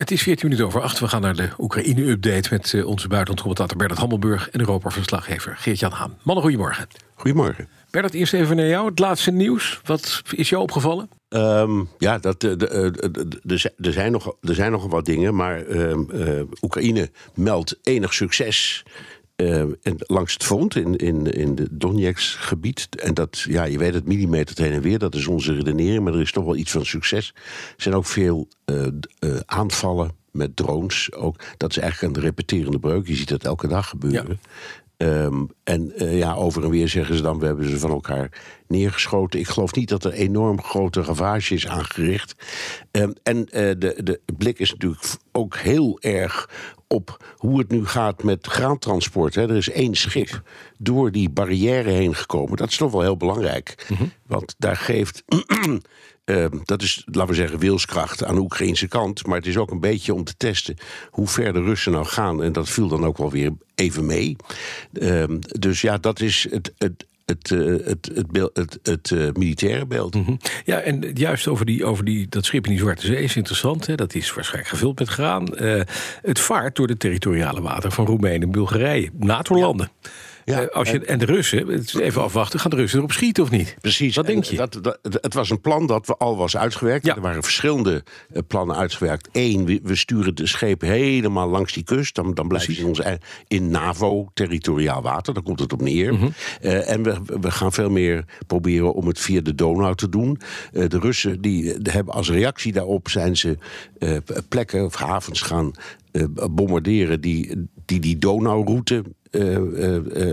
[0.00, 0.98] Het is 14 minuten over 8.
[0.98, 6.18] We gaan naar de Oekraïne-update met uh, onze buitenlandcommentator Bernard Hammelburg en Europa-verslaggever Geert-Jan Haan.
[6.22, 6.86] Mannen, goedemorgen.
[7.14, 7.68] Goedemorgen.
[7.90, 8.88] Bernard, eerst even naar jou.
[8.88, 9.80] Het laatste nieuws.
[9.84, 11.10] Wat is jou opgevallen?
[11.28, 15.66] Um, ja, dat, de, de, de, er, zijn nog, er zijn nog wat dingen, maar
[15.66, 18.84] uh, Oekraïne meldt enig succes
[19.40, 19.64] uh,
[19.98, 22.88] langs het front in, in, in de Donetsk-gebied.
[22.96, 26.14] En dat, ja, je weet het, millimeter heen en weer, dat is onze redenering, maar
[26.14, 27.32] er is toch wel iets van succes.
[27.76, 28.86] Er zijn ook veel uh,
[29.20, 31.12] uh, aanvallen met drones.
[31.12, 33.06] Ook, dat is eigenlijk een repeterende breuk.
[33.06, 34.26] Je ziet dat elke dag gebeuren.
[34.28, 34.48] Ja.
[35.02, 38.30] Um, en uh, ja, over en weer zeggen ze dan: we hebben ze van elkaar
[38.66, 39.40] neergeschoten.
[39.40, 42.34] Ik geloof niet dat er enorm grote ravage is aangericht.
[42.90, 46.50] Um, en uh, de, de blik is natuurlijk ook heel erg
[46.88, 49.34] op hoe het nu gaat met graantransport.
[49.34, 49.42] Hè.
[49.42, 50.42] Er is één schip
[50.78, 52.56] door die barrière heen gekomen.
[52.56, 53.86] Dat is toch wel heel belangrijk.
[53.88, 54.12] Mm -hmm.
[54.26, 55.24] Want daar geeft.
[56.30, 59.26] Uh, dat is, laten we zeggen, wilskracht aan de Oekraïnse kant.
[59.26, 60.76] Maar het is ook een beetje om te testen
[61.10, 62.42] hoe ver de Russen nou gaan.
[62.42, 64.36] En dat viel dan ook wel weer even mee.
[64.92, 65.24] Uh,
[65.58, 69.86] dus ja, dat is het, het, het, uh, het, het, beeld, het, het uh, militaire
[69.86, 70.14] beeld.
[70.14, 70.38] Mm -hmm.
[70.64, 73.86] Ja, en juist over, die, over die, dat schip in die Zwarte Zee is interessant.
[73.86, 73.94] Hè?
[73.94, 75.62] Dat is waarschijnlijk gevuld met graan.
[75.62, 75.82] Uh,
[76.22, 79.90] het vaart door de territoriale wateren van Roemenië en Bulgarije, NATO-landen.
[80.00, 80.10] Ja.
[80.44, 83.76] Ja, als je, en de Russen, even afwachten, gaan de Russen erop schieten of niet?
[83.80, 84.16] Precies.
[84.16, 84.56] Wat denk je?
[84.56, 87.06] Dat, dat, het was een plan dat al was uitgewerkt.
[87.06, 87.14] Ja.
[87.14, 88.02] Er waren verschillende
[88.46, 89.28] plannen uitgewerkt.
[89.32, 92.14] Eén, we, we sturen de schepen helemaal langs die kust.
[92.14, 93.02] Dan, dan blijven ze in, ons,
[93.48, 95.34] in NAVO-territoriaal water.
[95.34, 96.12] Daar komt het op neer.
[96.12, 96.32] Mm -hmm.
[96.62, 100.40] uh, en we, we gaan veel meer proberen om het via de Donau te doen.
[100.72, 103.58] Uh, de Russen die, hebben als reactie daarop zijn ze
[103.98, 104.16] uh,
[104.48, 105.72] plekken of havens gaan
[106.50, 109.04] bombarderen die die, die Donauroute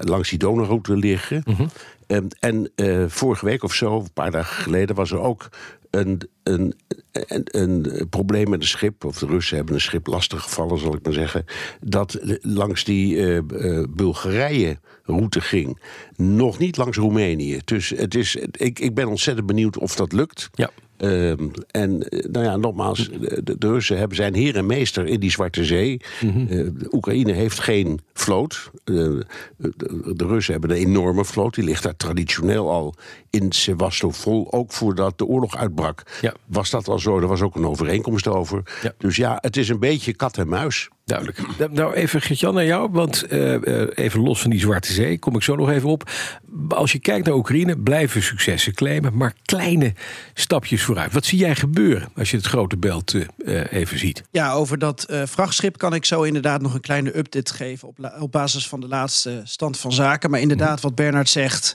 [0.00, 1.42] langs die Donauroute liggen.
[1.44, 1.68] Mm -hmm.
[2.06, 2.70] um, en
[3.10, 5.48] vorige week of zo, een paar dagen geleden, was er ook
[5.90, 6.74] een, een,
[7.12, 9.04] een, een, probleem met een schip.
[9.04, 11.44] Of de Russen hebben een schip lastig gevallen, zal ik maar zeggen.
[11.80, 13.42] Dat langs die
[13.88, 15.80] Bulgarije-route ging.
[16.16, 17.60] Nog niet langs Roemenië.
[17.64, 20.50] Dus het is, ik, ik ben ontzettend benieuwd of dat lukt.
[20.52, 20.70] Ja.
[21.02, 25.30] Um, en nou ja, nogmaals, de, de, Russen hebben zijn heer en meester in die
[25.30, 26.00] Zwarte Zee.
[26.20, 26.46] Mm -hmm.
[26.50, 28.70] uh, Oekraïne heeft geen vloot.
[28.84, 29.20] Uh,
[29.56, 31.54] de, de, Russen hebben een enorme vloot.
[31.54, 32.94] Die ligt daar traditioneel al
[33.30, 34.52] in Sevastopol.
[34.52, 36.34] Ook voordat de oorlog uitbrak, ja.
[36.46, 37.18] was dat al zo.
[37.18, 38.62] Er was ook een overeenkomst over.
[38.82, 38.92] Ja.
[38.98, 40.88] Dus ja, het is een beetje kat en muis.
[41.10, 41.40] Duidelijk.
[41.80, 45.42] Nou, even Gertjan naar jou, want uh, even los van die Zwarte Zee, kom ik
[45.42, 46.10] zo nog even op.
[46.68, 49.92] Als je kijkt naar Oekraïne, blijven successen claimen, maar kleine
[50.34, 51.12] stapjes vooruit.
[51.12, 54.22] Wat zie jij gebeuren als je het grote beeld uh, even ziet?
[54.30, 58.32] Ja, over dat vrachtschip kan ik zo inderdaad nog een kleine update geven op, op
[58.32, 60.30] basis van de laatste stand van zaken.
[60.30, 61.72] Maar inderdaad, wat Bernard zegt.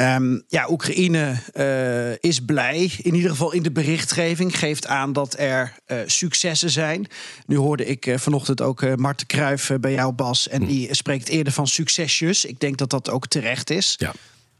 [0.00, 4.58] Um, ja, Oekraïne uh, is blij, in ieder geval in de berichtgeving.
[4.58, 7.06] Geeft aan dat er uh, successen zijn.
[7.46, 10.48] Nu hoorde ik uh, vanochtend ook Marten Kruijf bij jou, Bas.
[10.48, 12.44] En die spreekt eerder van succesjes.
[12.44, 13.94] Ik denk dat dat ook terecht is.
[13.98, 14.12] Ja.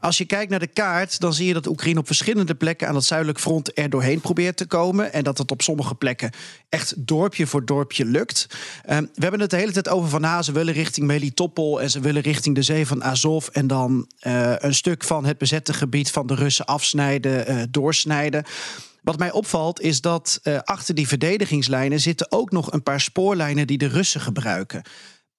[0.07, 2.95] Als je kijkt naar de kaart, dan zie je dat Oekraïne op verschillende plekken aan
[2.95, 5.13] het zuidelijk front er doorheen probeert te komen.
[5.13, 6.31] En dat het op sommige plekken
[6.69, 8.47] echt dorpje voor dorpje lukt.
[8.91, 11.91] Um, we hebben het de hele tijd over van nou, ze willen richting Melitopol en
[11.91, 13.47] ze willen richting de zee van Azov.
[13.47, 18.45] En dan uh, een stuk van het bezette gebied van de Russen afsnijden, uh, doorsnijden.
[19.03, 23.67] Wat mij opvalt is dat uh, achter die verdedigingslijnen zitten ook nog een paar spoorlijnen
[23.67, 24.83] die de Russen gebruiken.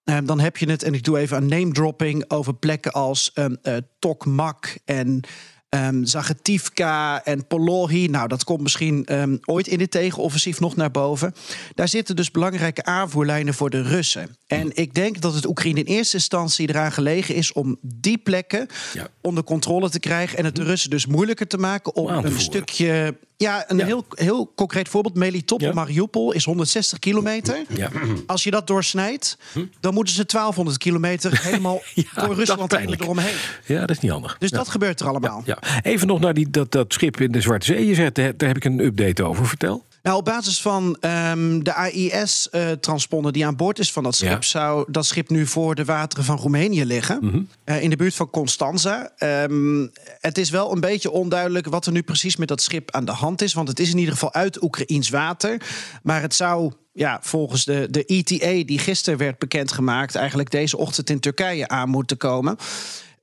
[0.10, 3.32] Um, dan heb je het, en ik doe even een name dropping over plekken als
[3.36, 5.22] um, uh, Tokmak en
[5.70, 8.08] um, Zagetivka en Polohi.
[8.08, 9.08] Nou, dat komt misschien
[9.46, 11.34] ooit in dit tegenoffensief nog naar boven.
[11.74, 14.36] Daar zitten dus belangrijke aanvoerlijnen voor de Russen.
[14.48, 18.68] En ik denk dat het Oekraïne in eerste instantie eraan gelegen is om die plekken
[18.94, 19.08] ja.
[19.22, 20.38] onder controle te krijgen.
[20.38, 23.18] En het de Russen dus moeilijker te maken om een stukje.
[23.38, 23.86] Ja, een Ja.
[23.86, 25.16] Heel, heel concreet voorbeeld.
[25.16, 25.74] Melitopol, Ja.
[25.74, 27.58] Mariupol is 160 kilometer.
[27.76, 27.90] Ja.
[28.26, 29.38] Als je dat doorsnijdt,
[29.80, 31.82] dan moeten ze 1200 kilometer helemaal
[32.16, 33.36] door Rusland eromheen.
[33.66, 34.36] ja, dat is niet handig.
[34.38, 35.42] Dus dat gebeurt er allemaal.
[35.46, 35.58] Ja.
[35.82, 37.86] Even nog naar die, dat, dat schip in de Zwarte Zee.
[37.88, 39.48] Je zegt, daar daar heb ik een update over.
[39.48, 39.86] Vertel.
[40.08, 44.42] Nou, op basis van ehm, de AIS-transponder die aan boord is van dat schip, Ja.
[44.42, 47.20] zou dat schip nu voor de wateren van Roemenië liggen.
[47.22, 47.42] Mhm.
[47.64, 49.12] Eh, in de buurt van Constanza.
[49.18, 49.88] Ehm,
[50.20, 53.12] het is wel een beetje onduidelijk wat er nu precies met dat schip aan de
[53.12, 53.54] hand is.
[53.54, 55.62] Want het is in ieder geval uit Oekraïns water.
[56.04, 56.72] Maar het zou.
[56.94, 61.90] Ja, volgens de, de ETA die gisteren werd bekendgemaakt, eigenlijk deze ochtend in Turkije aan
[61.90, 62.58] moeten komen.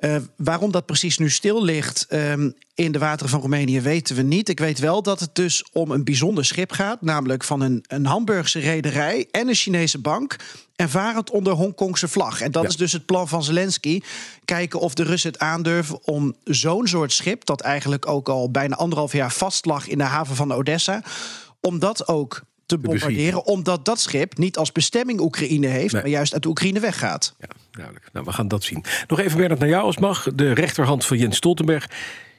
[0.04, 4.22] Eh, waarom dat precies nu stil ligt ehm, in de wateren van Roemenië weten we
[4.22, 4.48] niet.
[4.48, 8.06] Ik weet wel dat het dus om een bijzonder schip gaat, namelijk van een, een
[8.06, 10.36] Hamburgse rederij en een Chinese bank.
[10.76, 12.40] En varend onder Hongkongse vlag.
[12.40, 12.68] En dat Ja.
[12.68, 14.00] is dus het plan van Zelensky.
[14.44, 18.76] Kijken of de Russen het aandurven om zo'n soort schip, dat eigenlijk ook al bijna
[18.76, 21.02] anderhalf jaar vast lag in de haven van Odessa,
[21.60, 23.44] om dat ook te bombarderen.
[23.44, 27.34] Omdat dat schip niet als bestemming Oekraïne heeft, maar juist uit Oekraïne weggaat.
[27.40, 28.08] Ja, duidelijk.
[28.12, 28.84] Nou, we gaan dat zien.
[29.08, 30.28] Nog even, Bernard, naar jou als mag.
[30.34, 31.88] De rechterhand van Jens Stoltenberg.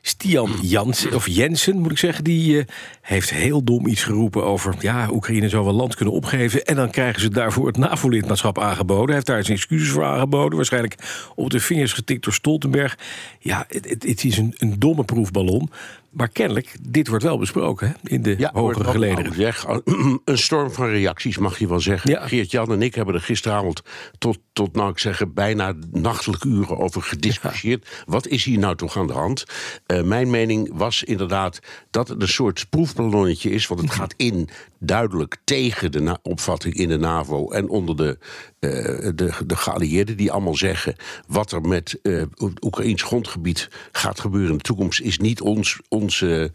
[0.08, 2.64] Stian Jansen, of Jensen moet ik zeggen, die uh,
[3.02, 4.76] heeft heel dom iets geroepen over...
[4.80, 6.66] ja, Oekraïne zou wel land kunnen opgeven...
[6.66, 9.06] en dan krijgen ze daarvoor het NAVO-lidmaatschap aangeboden.
[9.06, 10.56] Hij heeft daar zijn excuses voor aangeboden.
[10.56, 10.96] Waarschijnlijk
[11.36, 12.98] op de vingers getikt door Stoltenberg.
[13.40, 15.70] Ja, het, het, het is een, een domme proefballon.
[16.16, 19.34] Maar kennelijk, dit wordt wel besproken hè, in de ja, hogere gelederen.
[19.34, 19.66] Zeg,
[20.26, 22.10] een storm van reacties mag je wel zeggen.
[22.10, 22.28] Ja.
[22.28, 23.82] Geert-Jan en ik hebben er gisteravond
[24.18, 28.04] tot, tot nou ik zeggen, bijna nachtelijke uren over gediscussieerd.
[28.06, 29.46] Wat is hier nou toch aan de hand?
[29.88, 31.60] Uh, mijn mening was inderdaad
[31.90, 33.68] dat het een soort proefballonnetje is.
[33.68, 38.18] Want het gaat in duidelijk tegen de opvatting in de NAVO en onder de,
[38.60, 38.72] uh,
[39.16, 40.96] de, de geallieerden, die allemaal zeggen:
[41.28, 42.24] wat er met uh,
[42.62, 46.50] Oekraïns grondgebied gaat gebeuren in de toekomst, is niet ons, ons czy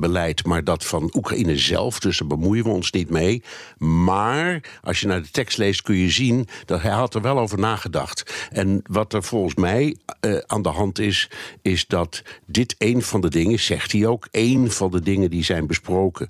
[0.00, 2.00] beleid, maar dat van Oekraïne zelf.
[2.00, 3.42] Dus daar bemoeien we ons niet mee.
[3.78, 7.38] Maar als je naar de tekst leest, kun je zien dat hij had er wel
[7.38, 8.48] over nagedacht.
[8.50, 11.30] En wat er volgens mij uh, aan de hand is,
[11.62, 15.44] is dat dit een van de dingen, zegt hij ook, een van de dingen die
[15.44, 16.28] zijn besproken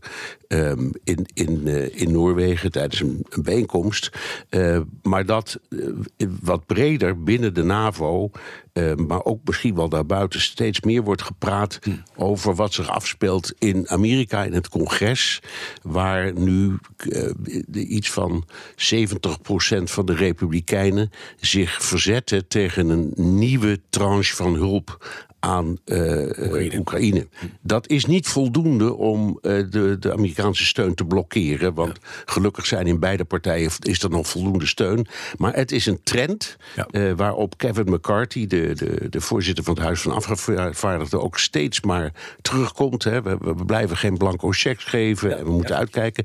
[0.49, 4.11] um, in, in, uh, in Noorwegen tijdens een, een bijeenkomst.
[4.51, 5.61] Uh, maar dat
[6.41, 8.31] wat breder binnen de NAVO
[9.07, 11.91] maar ook misschien wel daarbuiten steeds meer wordt gepraat hm.
[12.17, 15.41] over wat zich afspeelt in Amerika in het congres,
[15.83, 17.31] waar nu uh,
[17.73, 21.11] iets van 70% van de Republikeinen
[21.41, 25.07] zich verzetten tegen een nieuwe tranche van hulp
[25.41, 27.27] aan uh, Oekraïne.
[27.61, 31.75] Dat is niet voldoende om uh, de, de Amerikaanse steun te blokkeren.
[31.75, 32.09] Want ja.
[32.25, 35.07] gelukkig zijn in beide partijen is er nog voldoende steun.
[35.37, 36.87] Maar het is een trend ja.
[36.91, 41.81] uh, waarop Kevin McCarthy, de, de, de voorzitter van het Huis van Afgevaardigden, ook steeds
[41.81, 42.13] maar
[42.43, 43.05] terugkomt.
[43.05, 43.23] Hè.
[43.23, 45.37] We, we, blijven geen blanco checks geven ja.
[45.37, 46.25] en we moeten uitkijken.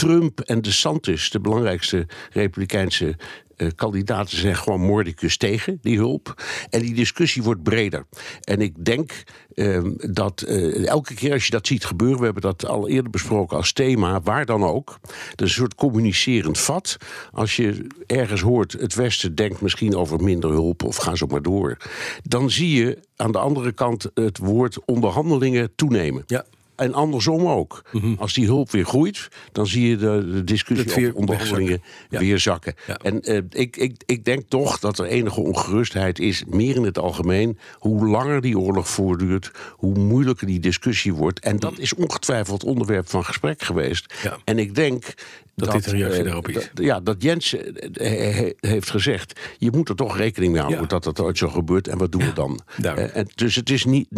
[0.00, 3.16] Trump en DeSantis, de belangrijkste Republikeinse
[3.56, 6.42] uh, kandidaten zijn gewoon moordicus tegen die hulp.
[6.70, 8.06] En die discussie wordt breder.
[8.40, 9.22] En ik denk
[9.54, 9.80] uh,
[10.10, 13.56] dat uh, elke keer als je dat ziet gebeuren, we hebben dat al eerder besproken
[13.56, 14.98] als thema, waar dan ook.
[15.34, 16.96] Dat is een soort communicerend vat.
[17.32, 21.42] Als je ergens hoort, het Westen denkt misschien over minder hulp of ga zo maar
[21.42, 21.76] door.
[22.22, 26.22] Dan zie je aan de andere kant het woord onderhandelingen toenemen.
[26.26, 26.44] Ja.
[26.80, 27.82] En andersom ook.
[27.92, 28.16] Mm -hmm.
[28.18, 32.18] Als die hulp weer groeit, dan zie je de, de discussie over onderhandelingen ja.
[32.18, 32.74] weer zakken.
[32.86, 32.96] Ja.
[32.96, 36.98] En uh, ik, ik, ik denk toch dat er enige ongerustheid is, meer in het
[36.98, 37.58] algemeen.
[37.78, 41.40] Hoe langer die oorlog voortduurt, hoe moeilijker die discussie wordt.
[41.40, 44.14] En dat is ongetwijfeld onderwerp van gesprek geweest.
[44.22, 44.38] Ja.
[44.44, 45.14] En ik denk
[45.60, 46.54] dat, dit een reactie daarop is.
[46.54, 47.50] Dat, ja, dat Jens
[47.92, 50.88] he, heeft gezegd: je moet er toch rekening mee houden ja.
[50.88, 51.88] dat dat ooit zo gebeurt.
[51.88, 52.60] En wat doen ja, we dan?
[52.82, 54.08] Uh, en dus het is niet,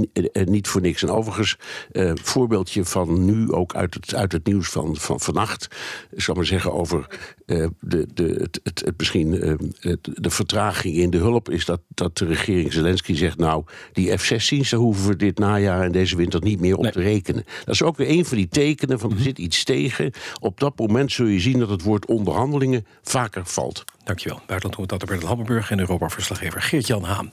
[0.45, 1.03] niet voor niks.
[1.03, 1.57] En overigens,
[1.93, 5.69] uh, voorbeeldje van nu ook uit het, uit het nieuws van, van vannacht.
[6.11, 7.07] Ik zal maar zeggen over
[7.81, 9.33] de, de, het, het, het misschien
[9.81, 11.51] het, de vertraging in de hulp.
[11.51, 15.85] Is dat, dat de regering Zelensky zegt: Nou, die F-16's, daar hoeven we dit najaar
[15.85, 16.93] en deze winter niet meer op nee.
[16.93, 17.45] te rekenen.
[17.65, 20.13] Dat is ook weer een van die tekenen van er zit iets tegen.
[20.41, 23.85] Op dat moment zul je zien dat het woord onderhandelingen vaker valt.
[24.05, 24.41] Dankjewel.
[24.47, 27.33] Buitenlandcommentator Bert Hammelburg en Europa-verslaggever Geert-Jan Haan.